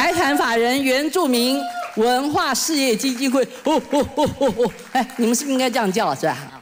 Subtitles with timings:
[0.00, 1.60] 财产法人原住民
[1.96, 3.44] 文化事业基金会。
[3.64, 4.72] 哦哦哦哦哦！
[4.92, 6.59] 哎，你们是不是应该这样叫是吧？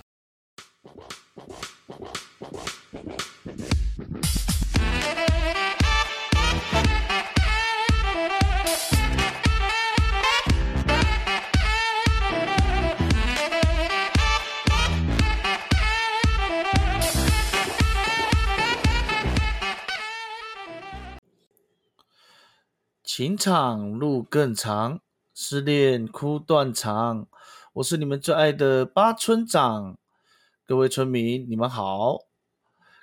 [23.19, 25.01] 情场路更长，
[25.35, 27.27] 失恋哭断肠。
[27.73, 29.99] 我是你们最爱的八村长，
[30.65, 32.19] 各位村民，你们好。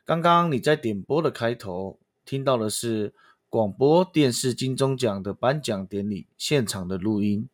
[0.05, 3.13] 刚刚你在点播的开头听到的是
[3.49, 7.49] 广播电视金钟奖的颁奖典礼现场的录音，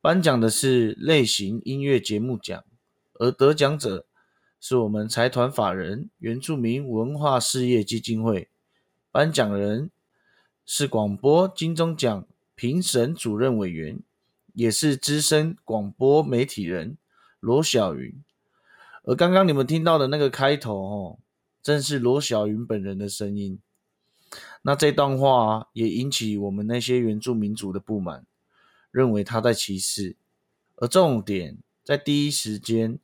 [0.00, 2.62] 颁奖的是类型音乐节目奖，
[3.14, 4.06] 而得奖者
[4.60, 8.48] 是我们财团法人原住民文化事业基金会，
[9.10, 9.90] 颁奖人。
[10.66, 14.00] 是广播金钟奖评审主任委员，
[14.54, 16.96] 也是资深广播媒体人
[17.38, 18.14] 罗小云。
[19.02, 21.18] 而刚刚你们听到的那个开头，哦，
[21.62, 23.58] 正是罗小云本人的声音。
[24.62, 28.24] 那这段话也引起我们那些原住民族的不满，
[28.90, 30.16] 认为他在歧视。
[30.76, 32.98] 而重点在第一时间，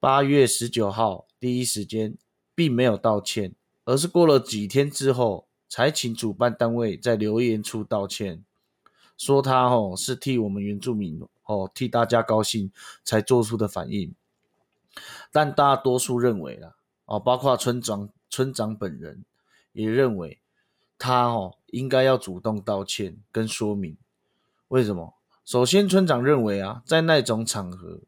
[0.00, 2.16] 八月十九号第一时间
[2.54, 5.47] 并没有道歉，而是过了几天之后。
[5.68, 8.42] 才请主办单位在留言处道歉，
[9.16, 12.72] 说他哦是替我们原住民哦替大家高兴
[13.04, 14.14] 才做出的反应，
[15.30, 19.24] 但大多数认为啦哦，包括村长村长本人
[19.72, 20.38] 也认为
[20.98, 23.96] 他哦应该要主动道歉跟说明
[24.68, 25.14] 为什么？
[25.44, 28.00] 首先村长认为啊，在那种场合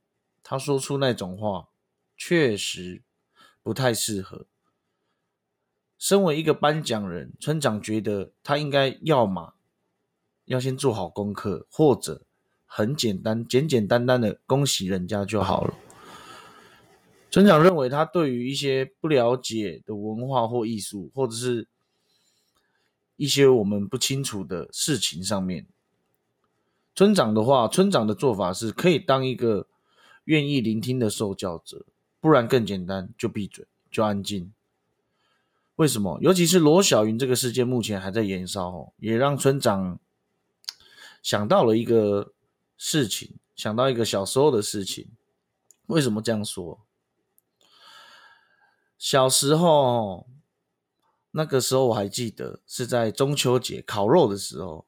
[0.42, 1.68] 他说出那种话
[2.16, 3.02] 确实
[3.62, 4.46] 不太适合。
[6.00, 9.52] 身为一个颁奖人，村长觉得他应该要么
[10.46, 12.22] 要先做好功课，或者
[12.64, 15.74] 很简单、简简单单的恭喜人家就好了。
[17.30, 21.68] 村长认为他对于一些不了解的文化或艺术，或者是
[23.16, 25.66] 一些我们不清楚的事情上面，
[26.94, 29.66] 村长的话，村长的做法是可以当一个
[30.24, 31.84] 愿意聆听的受教者，
[32.20, 34.50] 不然更简单，就闭嘴，就安静。
[35.80, 36.18] 为什么？
[36.20, 39.98] 尤其是罗小云这个事件，目前还在延烧，也让村长
[41.22, 42.34] 想到了一个
[42.76, 45.08] 事情，想到一个小时候的事情。
[45.86, 46.80] 为什么这样说？
[48.98, 50.26] 小时候，
[51.30, 54.84] 那个时候我还记得是在中秋节烤肉的时候，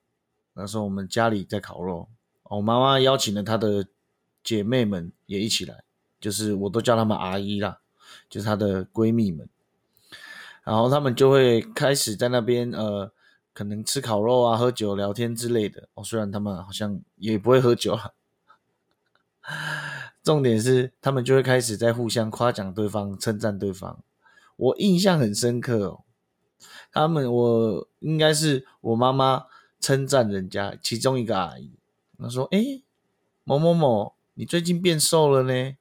[0.53, 2.07] 那时候我们家里在烤肉，
[2.43, 3.87] 我妈妈邀请了她的
[4.45, 5.85] 姐妹们也一起来，
[6.21, 7.81] 就是我都叫她们阿姨啦，
[8.29, 9.49] 就是她的闺蜜们。
[10.65, 13.13] 然后他们就会开始在那边呃，
[13.53, 15.89] 可能吃烤肉啊、喝酒、聊天之类的。
[15.95, 18.15] 哦，虽然他们好像也不会喝酒了，
[20.23, 24.05] 重点是他们就会开始在互相夸奖对方、称赞对方。
[24.55, 26.05] 我印象很深刻哦，
[26.93, 29.47] 他们我应该是我妈妈
[29.81, 31.73] 称赞人家其中一个阿姨，
[32.17, 32.83] 她说：“哎，
[33.43, 35.77] 某某某，你最近变瘦了呢，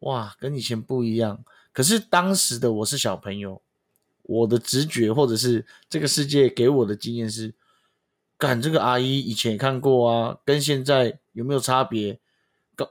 [0.00, 3.62] 哇，跟以前不一样。”可是当时的我是小朋友。
[4.24, 7.54] 我的直觉，或者是这个世界给我的经验是，
[8.36, 12.18] 感这个阿姨以前也看过啊，跟现在有没有差别？
[12.74, 12.88] 更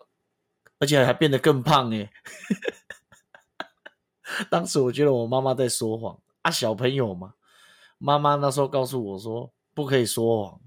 [0.80, 2.12] 而且还变得更胖哎！
[4.50, 7.34] 当时我觉得我妈妈在说谎啊，小朋友嘛，
[7.98, 10.60] 妈妈那时候告诉我说不可以说谎。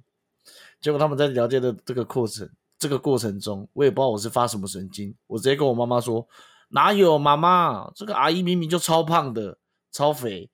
[0.81, 2.49] 结果他们在了解的这个过程，
[2.79, 6.27] 这个过程中，我也不知道我是发什么神经，我直接跟我妈妈说：
[6.69, 9.59] 哪有妈妈，这个阿姨明明就超胖的，
[9.91, 10.51] 超肥。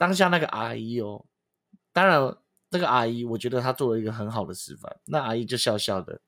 [0.00, 1.26] 当下那个阿姨哦，
[1.92, 2.34] 当然
[2.70, 4.96] 这个阿姨，我觉得她做了一个很好的示范。
[5.04, 6.22] 那阿姨就笑笑的，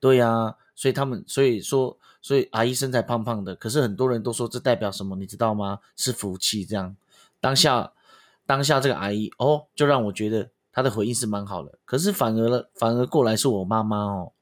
[0.00, 5.78] 对呀，所以他们所以说，所以阿姨身材胖胖的，可是很多人都说这代表什么，你知道吗？
[5.94, 6.64] 是福气。
[6.64, 6.96] 这样
[7.40, 7.92] 当下
[8.46, 11.78] 当下这个阿姨哦，就让我觉得她的回应是蛮好的。
[11.84, 14.32] 可是反而了，反而过来是我妈妈哦，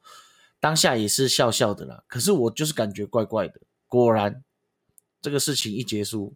[0.59, 2.03] 当下也是笑笑的啦。
[2.09, 3.61] 可是我就是感觉怪怪的。
[3.87, 4.43] 果然
[5.21, 6.35] 这个事情一结束。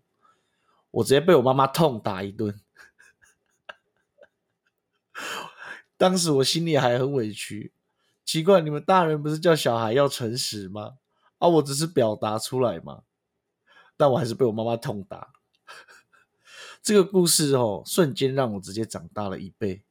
[0.91, 2.61] 我直接被我妈妈痛打一顿，
[5.97, 7.73] 当时我心里还很委屈。
[8.25, 10.99] 奇怪，你们大人不是叫小孩要诚实吗？
[11.39, 13.03] 啊，我只是表达出来嘛。
[13.97, 15.33] 但我还是被我妈妈痛打。
[16.83, 19.83] 这个故事哦，瞬间让我直接长大了一倍。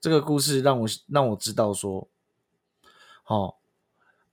[0.00, 2.10] 这个故事让我让我知道说，
[3.26, 3.56] 哦，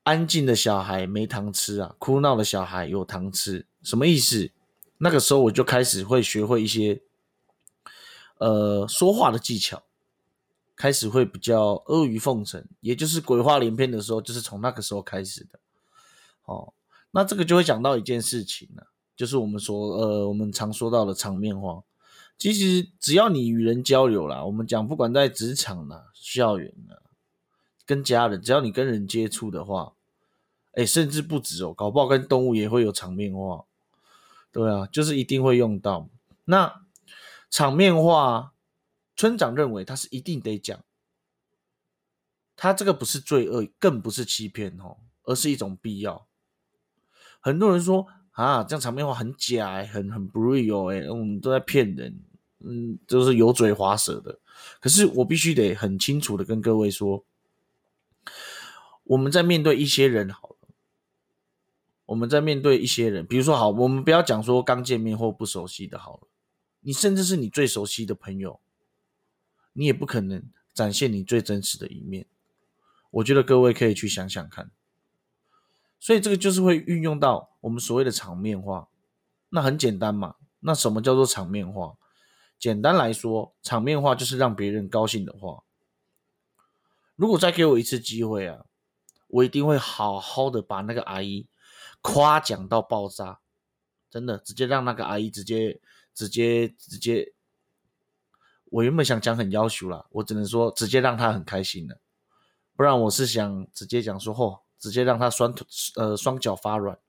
[0.04, 4.52] 安静的小孩没糖吃啊，哭闹的小孩有糖吃，什么意思？
[5.00, 7.02] 那个时候我就开始会学会一些，
[8.38, 9.84] 呃说话的技巧
[10.76, 15.60] 开始会比较阿谀奉承，也就是鬼话连篇的时候，就是从那个时候开始的。
[16.46, 16.74] 哦，
[17.12, 21.84] 那这个就会讲到一件事情了，就是我们说呃我们常说到的场面话。
[22.38, 26.96] 其实只要你与人交流啦，我们讲不管在职场呢、校园呢，
[27.86, 29.94] 跟家人，只要你跟人接触的话，
[30.74, 33.66] 哎，甚至不止哦，搞不好跟动物也会有场面话。
[34.52, 36.10] 对啊，就是一定会用到。
[36.46, 36.82] 那
[37.50, 38.54] 场面话，
[39.16, 40.84] 村长认为他是一定得讲，
[42.56, 46.28] 他这个不是罪恶，更不是欺骗哦，而是一种必要。
[47.40, 52.24] 很多人说啊，这样场面话很假哎，很很不 real 哎，我们都在骗人。
[52.62, 54.38] 嗯，都是油嘴滑舌的。
[54.82, 57.24] 可是我必须得很清楚的跟各位说，
[59.06, 60.59] 我们在面对一些人好了，
[62.10, 66.28] 我们在面对一些人，比如说好，我们不要讲说刚见面或不熟悉的好了，
[66.80, 68.60] 你甚至是你最熟悉的朋友，
[69.74, 72.26] 你也不可能展现你最真实的一面。
[73.12, 74.72] 我觉得各位可以去想想看。
[76.00, 78.88] 所以这个就是会运用到我们所谓的场面话。
[79.50, 81.96] 那很简单嘛，那什么叫做场面话？
[82.58, 85.64] 简单来说，场面话就是让别人高兴的话。
[87.16, 88.66] 如果再给我一次机会啊，
[89.28, 91.46] 我一定会好好的把那个阿姨
[92.02, 93.40] 夸奖到爆炸，
[94.10, 95.82] 真的，直接让那个阿姨直接、
[96.14, 97.34] 直接、直接。
[98.66, 102.00] 我原本想讲很要求啦，我只能说直接让她很开心了，
[102.76, 105.66] 不然我是想直接讲说，嚯，直接让她双腿
[105.96, 107.00] 呃双脚发软。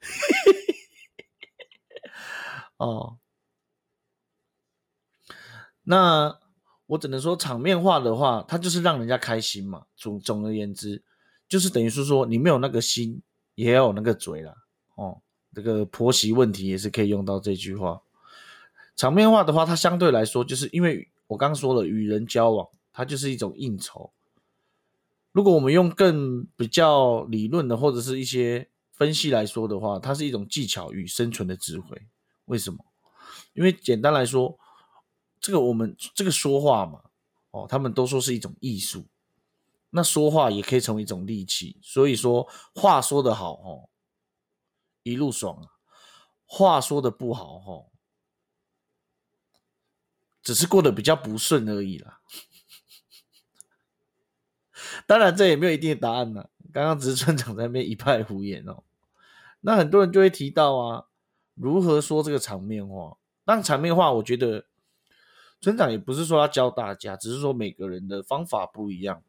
[2.78, 3.18] 哦。
[5.82, 6.38] 那
[6.86, 9.86] 我只能说，场面话的话，它就是让人家开心嘛。
[9.96, 11.02] 总总而言之，
[11.48, 13.22] 就是等于是说，你没有那个心，
[13.58, 14.54] 也有那个嘴啦。
[14.94, 15.20] 哦，
[15.52, 18.00] 这个婆媳问题也是可以用到这句话。
[18.94, 24.12] 场面话的话，它相对来说，就是因为我刚刚说了，与人交往，它就是一种应酬。
[25.32, 32.02] 如果我们用更比较理论的或者是一些分析来说的话，它是一种技巧与生存的智慧。
[32.46, 32.78] 为什么？
[33.54, 34.58] 因为简单来说。
[35.40, 37.00] 这个我们这个说话嘛，
[37.52, 39.04] 哦，他们都说是一种艺术，
[39.90, 41.78] 那说话也可以成为一种利器。
[41.82, 43.88] 所以说话说得好，哦，
[45.02, 45.68] 一路爽；
[46.44, 47.90] 话说的不好，哦，
[50.42, 52.20] 只是过得比较不顺而已啦。
[55.06, 56.48] 当然，这也没有一定的答案呢。
[56.72, 58.84] 刚刚只是村长在那边一派胡言哦。
[59.60, 61.06] 那很多人就会提到啊，
[61.54, 63.16] 如何说这个场面话？
[63.44, 64.66] 但场面话，我觉得。
[65.60, 69.24] 村长也不是说要教大家，只是说每个人的方法不一样。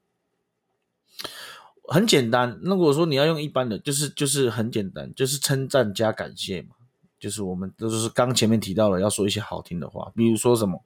[1.89, 6.75] 很简单，如果说你要用一般的，就是就是很简单，就是称赞加感谢嘛。
[7.19, 10.83] 就是我们都是刚前面提到了，要说一些好听的话，比如说什么，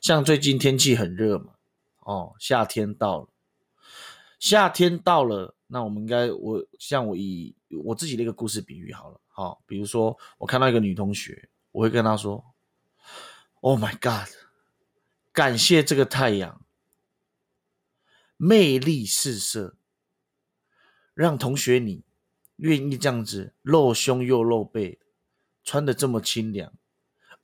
[0.00, 1.52] 像最近天气很热嘛，
[2.00, 3.28] 哦，夏天到了，
[4.40, 7.54] 夏天到了，那我们应该我像我以
[7.84, 12.44] 我自己的一个故事比喻好了，好，比如说我看到一个女同学，我会跟她说
[13.60, 14.28] ：“Oh my God。”
[15.32, 16.60] 感谢这个太阳，
[18.36, 19.76] 魅力四射，
[21.14, 22.02] 让同学你
[22.56, 24.98] 愿意这样子露胸又露背，
[25.64, 26.72] 穿的这么清凉。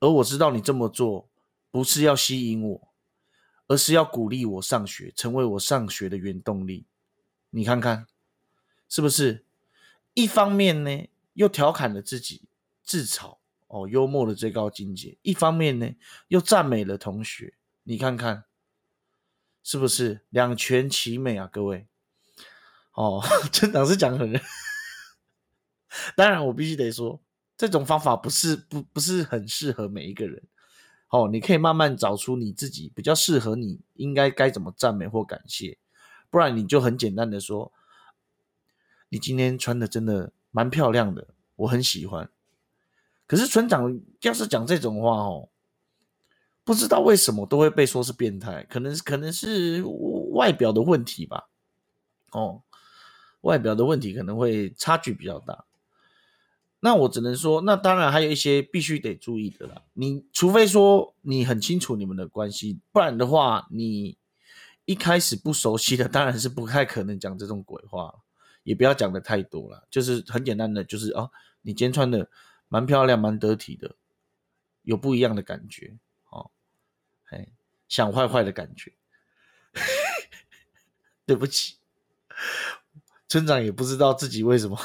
[0.00, 1.28] 而我知道你这么做
[1.70, 2.88] 不是要吸引我，
[3.66, 6.86] 而是要鼓励我上学，成为我上学的原动力。
[7.50, 8.06] 你看看，
[8.88, 9.44] 是不是？
[10.14, 12.48] 一方面呢，又调侃了自己
[12.82, 15.94] 自嘲哦，幽默的最高境界；一方面呢，
[16.28, 17.54] 又赞美了同学。
[17.82, 18.44] 你看看，
[19.62, 21.48] 是不是两全其美啊？
[21.52, 21.86] 各位，
[22.96, 23.22] 哦，
[23.52, 24.32] 村长是讲很，
[26.16, 27.20] 当然我必须得说，
[27.56, 30.42] 这种方法不是不不是很适合每一个人。
[31.10, 35.78] 哦，你可以慢慢找出你自己比较适合你应该该怎么赞美或感谢，
[36.30, 37.72] 不然你就很简单的说，
[39.10, 42.28] 你今天穿的真的蛮漂亮的，我很喜欢。
[43.26, 45.48] 可是村长要是讲这种话哦。
[46.64, 49.84] 不知道为什么都会被说是变态，可能可能是
[50.32, 51.48] 外表的问题吧。
[52.32, 52.64] 哦，
[53.46, 55.64] 外表的问题可能会差距比较大。
[56.80, 59.82] 那我只能说，那当然还有一些必须得注意的啦。
[59.94, 64.18] 你除非说你很清楚你们的关系，不然的话，你
[64.84, 68.22] 一开始不熟悉的，当然是不太可能讲这种鬼话。
[68.62, 71.30] 也不要讲的太多了，就是很简单的，就是哦，
[71.62, 72.28] 你今天穿的
[72.68, 73.94] 蛮漂亮、蛮得体的，
[74.82, 75.96] 有不一样的感觉。
[76.30, 76.50] 哦
[77.30, 77.46] 哎，
[77.86, 78.92] 想坏坏的感觉，
[81.24, 81.76] 对不起，
[83.28, 84.78] 村长也不知道自己为什么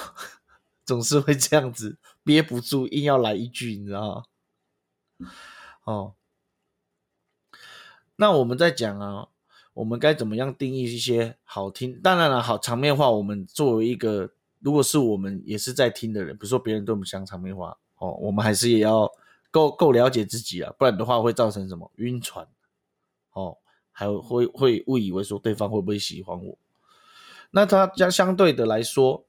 [0.84, 4.26] 总是会这样子憋不住，硬要来一句，你知道
[5.20, 5.28] 吗？
[5.84, 6.16] 哦，
[8.16, 9.28] 那我们在讲啊，
[9.74, 12.00] 我们该怎么样定义一些好听？
[12.02, 19.10] 当然了，好场面话，我们作为一个，如果是我们也是在听的人，比如说别人对我们讲场面话，哦，我们还是也要
[19.50, 22.48] 够够了解自己啊，不然的话会造成什么晕船，
[23.34, 23.58] 哦，
[23.92, 26.58] 还会会误以为说对方会不会喜欢我。
[27.52, 29.26] 那他将相对的来说，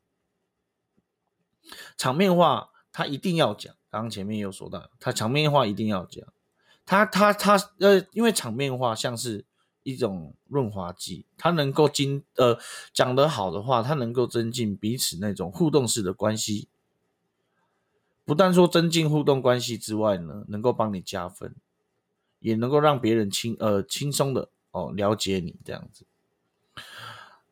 [1.96, 3.74] 场面话他一定要讲。
[3.90, 6.24] 刚刚前面有说到，他场面话一定要讲。
[6.86, 9.44] 他他他呃，因为场面话像是
[9.82, 12.58] 一种润滑剂，它能够经呃
[12.92, 16.68] 讲得好的话，它能够增进彼此那种互动式的关系。
[18.24, 21.54] 不但说增进互动关系之外呢，能够帮你加分，
[22.38, 26.06] 也能够让别人轻呃轻松的哦了解你这样子。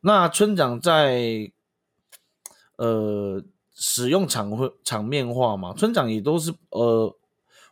[0.00, 1.52] 那村长在
[2.76, 3.42] 呃
[3.74, 5.74] 使用场会场面话嘛？
[5.74, 7.14] 村长也都是呃，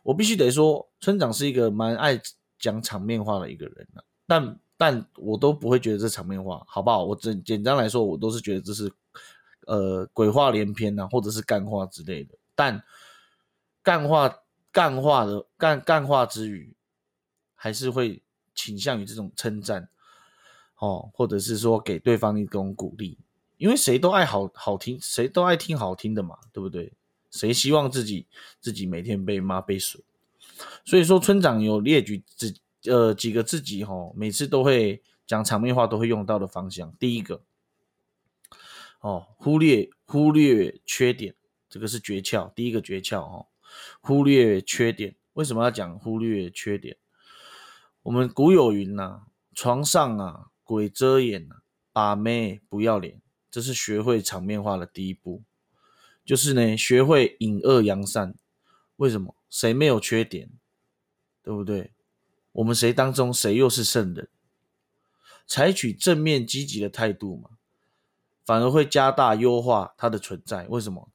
[0.03, 2.21] 我必须得说，村长是一个蛮爱
[2.59, 4.03] 讲场面话的一个人啊。
[4.27, 7.03] 但但我都不会觉得这场面话好不好？
[7.03, 8.91] 我简简单来说，我都是觉得这是
[9.65, 12.35] 呃鬼话连篇呐，或者是干话之类的。
[12.53, 12.83] 但
[13.81, 14.39] 干话
[14.71, 16.75] 干话的干干话之余，
[17.55, 18.21] 还是会
[18.53, 19.89] 倾向于这种称赞。
[20.79, 23.17] 哦，或者是说给对方一种鼓励，
[23.57, 26.93] 因为谁都爱好好听，谁都爱听好听的嘛，对不对？
[27.29, 28.25] 谁希望自己
[28.61, 30.01] 自己每天被骂被损？
[30.85, 32.55] 所以说村长有列举自
[32.85, 36.91] 呃几个自己哈，每次都会讲场面话都会用到的方向。
[36.97, 37.41] 第一个，
[39.01, 41.35] 哦，忽略忽略缺点，
[41.69, 42.51] 这个是诀窍。
[42.53, 43.47] 第一个诀窍哦，
[43.99, 45.15] 忽略缺点。
[45.33, 46.95] 为什么要讲忽略缺点？
[48.03, 50.45] 我们古有云呐，床上啊。
[50.69, 51.49] 鬼遮眼
[51.91, 55.41] 把妹不要脸，这是学会场面化的第一步。
[56.23, 58.35] 就是呢，学会隐恶扬善。
[58.97, 59.35] 为什么？
[59.49, 60.51] 谁没有缺点？
[61.41, 61.93] 对不对？
[62.51, 64.29] 我们谁当中谁又是圣人？
[65.47, 67.49] 采取正面积极的态度嘛，
[68.45, 70.67] 反而会加大优化它的存在。
[70.67, 71.09] 为什么？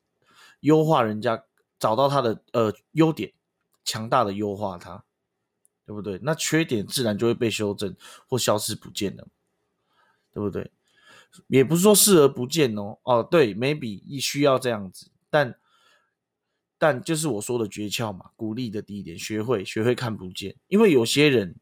[0.58, 1.44] 优化人家，
[1.78, 3.32] 找到他的呃优点，
[3.84, 5.04] 强大的优化它，
[5.86, 6.18] 对不对？
[6.24, 7.94] 那缺点自然就会被修正
[8.26, 9.28] 或消失不见了。
[10.34, 10.70] 对不对？
[11.46, 12.98] 也不是说视而不见哦。
[13.04, 15.58] 哦，对，maybe 一需要这样子，但
[16.76, 20.56] 但就是我说的诀窍嘛，鼓励的第一点，学会学会看不见。
[20.68, 21.56] 因为有些人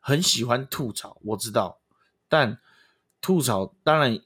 [0.00, 1.80] 很喜欢吐槽，我知道，
[2.28, 2.60] 但
[3.20, 4.18] 吐槽当然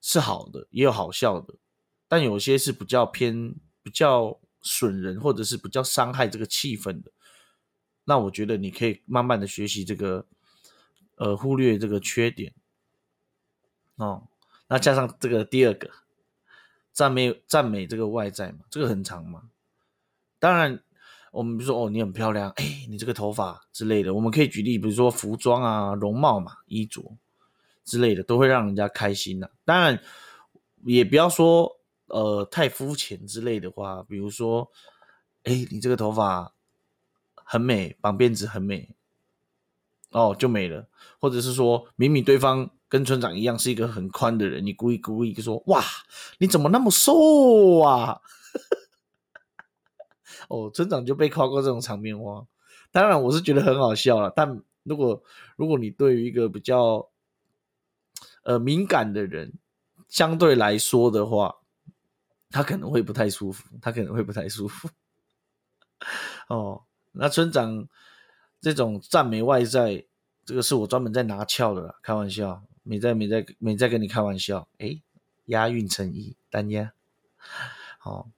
[0.00, 1.56] 是好的，也有好笑的，
[2.08, 7.12] 但有些是比较偏比较损人，或者是比较伤害这个气氛的。
[8.04, 10.26] 那我觉得你可以慢慢的学习这个，
[11.16, 12.54] 呃，忽略这个缺点。
[14.00, 14.22] 哦，
[14.66, 15.90] 那加上这个第二个
[16.90, 19.42] 赞美赞美这个外在嘛，这个很长嘛。
[20.38, 20.82] 当然，
[21.32, 27.14] 我们比如说哦，你很漂亮，哎，你这个头发之类的，我们可以举例，比如说服装啊、容貌嘛、衣着
[27.84, 29.50] 之类的，都会让人家开心的。
[29.66, 30.02] 当然，
[30.84, 34.70] 也不要说呃太肤浅之类的话，比如说，
[35.44, 36.54] 哎，你这个头发
[37.34, 38.88] 很美，绑辫子很美，
[40.12, 40.88] 哦，就没了。
[41.18, 42.70] 或者是说明明对方。
[42.90, 45.82] 跟村长一样是一个很宽的人，你故意故意就说哇，
[46.38, 48.20] 你怎么那么瘦啊？
[50.50, 52.44] 哦，村长就被夸过这种场面话，
[52.90, 54.32] 当然我是觉得很好笑了。
[54.34, 55.22] 但如果
[55.54, 57.08] 如果你对于一个比较
[58.42, 59.52] 呃敏感的人，
[60.08, 61.54] 相对来说的话，
[62.50, 64.88] 他可能会不太舒服，他可能会不太舒服。
[66.48, 66.82] 哦，
[67.12, 67.86] 那村长
[68.60, 70.04] 这种赞美外在，
[70.44, 72.64] 这个是我专门在拿翘的，开玩笑。
[72.90, 75.00] 没在没在没在跟你开玩笑，哎，
[75.44, 76.90] 押韵成一单押，
[77.98, 78.28] 好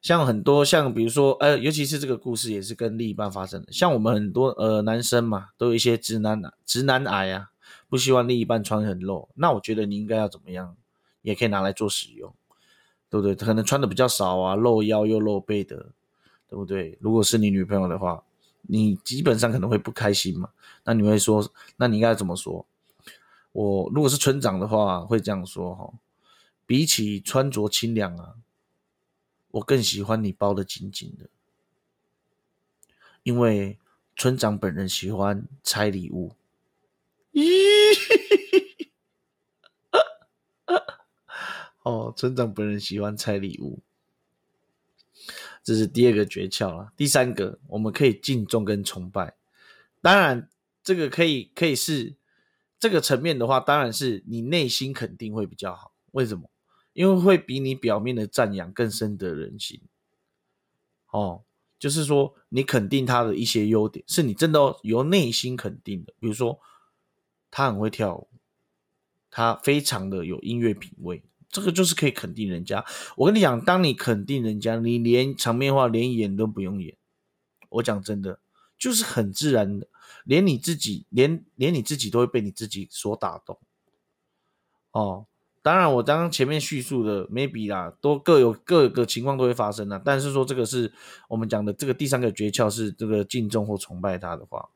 [0.00, 3.70] 像很多像比如说，呃，尤其是这个故事也是跟另一半发生的。
[3.70, 7.50] 像我们很多呃男生嘛，都有一些直男直男癌啊，
[7.90, 9.28] 不希望另一半穿很露。
[9.34, 10.74] 那我觉得你应该要怎么样，
[11.20, 12.34] 也可以拿来做使用，
[13.10, 13.34] 对不对？
[13.34, 15.90] 可能穿的比较少啊，露腰又露背的，
[16.48, 16.96] 对不对？
[16.98, 18.24] 如果是你女朋友的话，
[18.62, 20.48] 你基本上可能会不开心嘛。
[20.84, 21.46] 那你会说，
[21.76, 22.64] 那你应该怎么说？
[23.52, 25.92] 我如果是村长的话，会这样说哈：
[26.64, 28.36] 比起穿着清凉啊，
[29.50, 31.28] 我更喜欢你包的紧紧的，
[33.22, 33.78] 因为
[34.16, 36.34] 村长本人喜欢拆礼物。
[37.32, 37.44] 咦，
[41.82, 43.80] 哦，村长本人喜欢拆礼物，
[45.62, 46.90] 这是第二个诀窍了。
[46.96, 49.36] 第三个，我们可以敬重跟崇拜，
[50.00, 50.48] 当然
[50.82, 52.14] 这个可以可以是。
[52.82, 55.92] 这个层面的话，当然是你内心肯定会比较好。
[56.10, 56.50] 为什么？
[56.94, 59.80] 因为会比你表面的赞扬更深得人心。
[61.12, 61.44] 哦，
[61.78, 66.12] 就是说你肯定他的一些优点，是你真的由内心肯定的。
[66.18, 66.58] 比如说，
[67.52, 68.28] 他很会跳舞，
[69.30, 72.84] 他非常的有音乐品味，这个就是可以肯定人家。
[73.16, 76.96] 我跟你讲，当你肯定人家，你连场面话连演都不用演。
[77.70, 78.40] 我讲真的，
[78.82, 79.86] 就是很自然的，
[80.24, 83.56] 连你自己，连连你自己都会被你自己所打动。
[84.90, 85.26] 哦。
[85.62, 90.02] 当然，我刚刚前面叙述的 maybe 啦，都各有各个情况都会发生的。
[90.04, 90.92] 但是说这个是
[91.28, 94.70] 我们讲的这个第三个诀窍是这个敬重或崇拜他的话，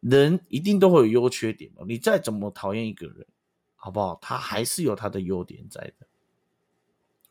[0.00, 3.24] 人一定都会有优缺点你再怎么讨厌一个人，
[3.76, 4.18] 好不好？
[4.20, 6.06] 他还是有他的优点在的。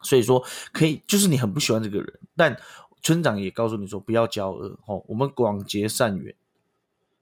[0.01, 0.41] 所以说
[0.71, 2.57] 可以，就是你很不喜欢这个人，但
[3.01, 6.35] 村长也告诉你说不要骄傲哦，我们广结善缘，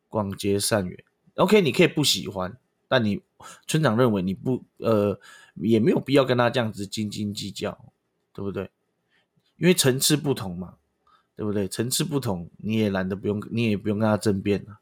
[0.07, 1.03] 广结善缘。
[1.35, 2.57] OK，你可以不喜欢。
[2.87, 3.21] 但你
[3.67, 5.19] 村长认为你不呃
[5.53, 7.93] 也没有必要跟他这样子斤斤计较，
[8.33, 8.71] 对不对？
[9.57, 10.75] 因为层次不同嘛，
[11.35, 11.67] 对不对？
[11.67, 14.79] 层次不同，你也懒得不用，你也不用跟他争辩了。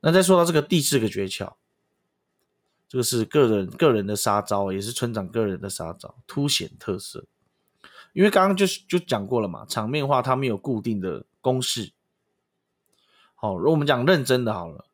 [0.00, 1.54] 那再说到这个第四个诀窍，
[2.88, 7.24] 这个是个人个人的杀招，也是村长个人的杀招，凸显特色。
[8.12, 11.92] 因为刚刚就是就讲过了嘛，场面话它没有固定的公式。
[13.34, 14.86] 好，如果我们讲认真的好了。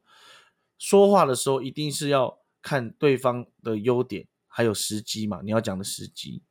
[0.78, 5.40] 说话的时候一定是要看对方的优点，还有时机嘛？
[5.42, 6.44] 你要讲的时机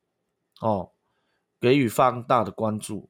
[0.60, 0.92] 哦，
[1.62, 3.10] 给予放大的关注，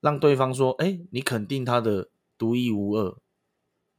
[0.00, 3.16] 让对方说：“哎，你肯定他的独一无二，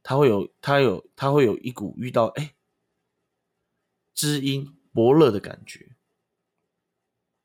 [0.04, 2.54] 他会有他有他会有一股遇到哎
[4.14, 5.96] 知音伯乐的感觉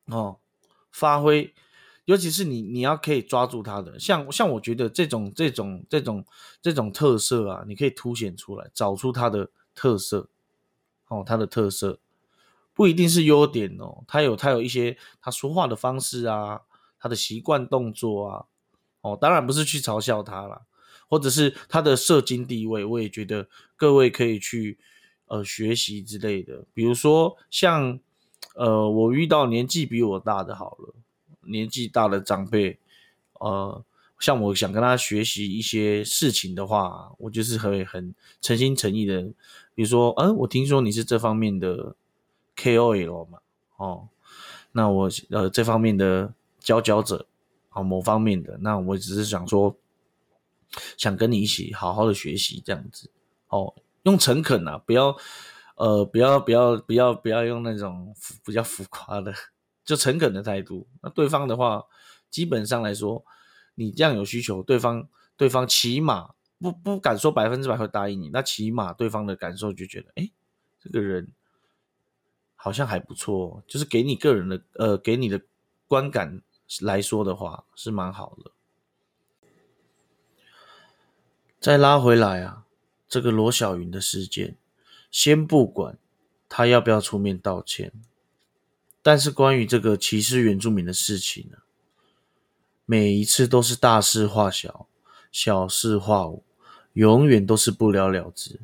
[0.06, 0.40] 哦，
[0.98, 1.54] 发挥。”
[2.08, 6.26] 尤其是你，你要可以抓住他的，像像我觉得这种这种这种
[6.62, 10.30] 这种特色啊，你可以凸显出来，找出他的特色，
[11.10, 12.00] 哦，他的特色
[12.74, 16.62] 不一定是优点哦，他有他有一些他说话的方式啊，
[16.98, 18.46] 他的习惯动作啊，
[19.02, 20.62] 哦，当然不是去嘲笑他了，
[21.10, 24.80] 或者是他的社经地位，我也觉得各位可以去
[25.26, 28.00] 呃学习之类的，比如说像
[28.58, 30.94] 呃我遇到年纪比我大的，好了。
[31.50, 32.78] 年纪大的长辈，
[33.40, 33.82] 呃，
[34.20, 39.22] 像我想跟他学习一些事情的话，我就是会很诚心诚意的。
[39.74, 41.96] 比如说，嗯，我听说你是这方面的
[42.58, 43.40] KOL 嘛，
[43.78, 44.10] 哦，
[44.74, 47.26] 那我呃这方面的佼佼者，
[47.70, 49.74] 啊，某方面的，那我只是想说，
[50.98, 53.10] 想跟你一起好好的学习这样子，
[53.48, 55.16] 哦，用诚恳啊，不要，
[55.78, 58.14] 呃，不要不要不要不要用那种
[58.46, 59.34] 比较浮夸的。
[59.86, 61.86] 就诚恳的态度，那对方的话，
[62.30, 63.24] 基本上来说，
[63.76, 70.30] 你这样有需求，对方对方起码不不敢说百分之百会答应你，那起码对方的感受就觉得，哎，
[70.82, 71.32] 这个人
[72.58, 75.40] 好像还不错，就是给你个人的呃给你的
[75.88, 76.42] 观感
[76.82, 78.52] 来说的话是蛮好的。
[81.62, 82.66] 再拉回来啊，
[83.08, 84.58] 这个罗小云的事件，
[85.10, 85.98] 先不管
[86.50, 87.92] 他要不要出面道歉。
[89.02, 91.60] 但是关于这个歧视原住民的事情呢，
[92.86, 94.88] 每一次都是大事化小，
[95.32, 96.44] 小事化无，
[96.94, 98.60] 永远都是不了了之。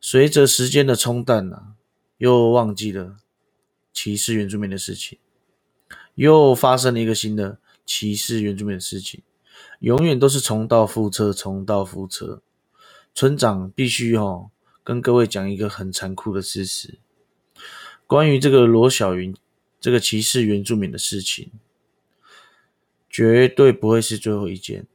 [0.00, 1.74] 随着时间的冲淡呢，
[2.16, 3.18] 又忘记了
[3.92, 5.18] 歧视原住民的事情，
[6.14, 9.22] 又发生了一个新的歧视原住民的事情，
[9.80, 12.40] 永远都是重蹈覆辙，重蹈覆辙。
[13.14, 14.50] 村长必须哦，
[14.82, 16.98] 跟各位讲一个很残酷的事实，
[18.06, 19.36] 关于这个罗小云。
[19.80, 21.52] 这个歧视原住民的事情，
[23.08, 24.86] 绝对不会是最后一件，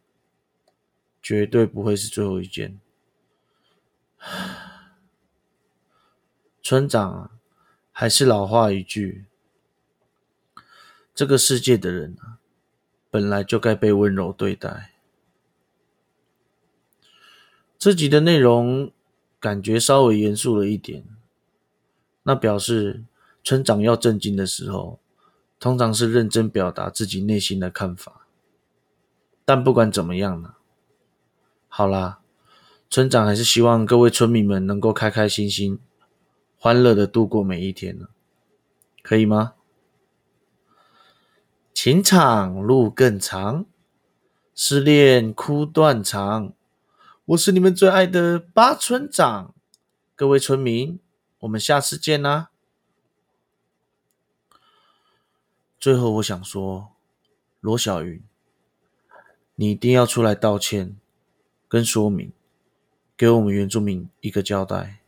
[1.23, 2.79] 绝对不会是最后一件。
[6.61, 7.31] 村长啊，
[7.91, 9.25] 还是老话一句，
[11.15, 12.37] 这个世界的人啊，
[13.09, 14.91] 本来就该被温柔对待。
[17.79, 18.91] 这集的内容
[19.45, 21.03] 感觉稍微严肃了一点，
[22.23, 23.03] 那表示。
[23.47, 24.99] 村长要震惊的时候，
[25.59, 28.25] 通常是认真表达自己内心的看法。
[29.45, 30.55] 但不管怎么样呢，
[31.67, 32.21] 好啦，
[32.89, 35.77] 村长还是希望各位村民们能够开开心心、
[36.57, 38.07] 欢乐的度过每一天呢，
[39.03, 39.53] 可以吗？
[41.71, 43.67] 情场路更长，
[44.55, 46.53] 失恋哭断肠。
[47.29, 49.55] 我是你们最爱的八村长，
[50.15, 50.99] 各位村民，
[51.39, 52.51] 我们下次见啦！
[55.79, 56.91] 最后，我想说，
[57.61, 58.21] 罗小云，
[59.55, 60.95] 你一定要出来道歉，
[61.67, 62.31] 跟说明，
[63.17, 64.99] 给我们原住民一个交代。